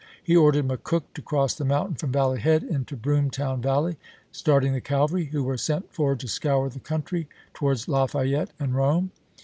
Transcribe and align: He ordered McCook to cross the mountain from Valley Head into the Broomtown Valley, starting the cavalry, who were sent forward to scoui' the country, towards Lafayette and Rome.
He 0.23 0.35
ordered 0.35 0.67
McCook 0.67 1.03
to 1.13 1.21
cross 1.21 1.53
the 1.53 1.63
mountain 1.63 1.93
from 1.93 2.11
Valley 2.11 2.39
Head 2.39 2.63
into 2.63 2.95
the 2.95 3.01
Broomtown 3.03 3.61
Valley, 3.61 3.97
starting 4.31 4.73
the 4.73 4.81
cavalry, 4.81 5.25
who 5.25 5.43
were 5.43 5.59
sent 5.59 5.93
forward 5.93 6.21
to 6.21 6.25
scoui' 6.27 6.73
the 6.73 6.79
country, 6.79 7.27
towards 7.53 7.87
Lafayette 7.87 8.49
and 8.59 8.73
Rome. 8.73 9.11